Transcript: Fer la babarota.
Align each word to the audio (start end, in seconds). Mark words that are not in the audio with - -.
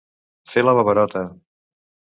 Fer 0.53 0.63
la 0.65 0.75
babarota. 0.81 1.25